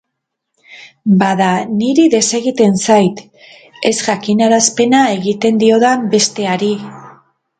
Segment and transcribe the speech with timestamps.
[1.23, 1.49] Bada,
[1.81, 3.21] niri desegiten zait,
[3.91, 6.75] ez jakinarazpena egiten diodan beste hari.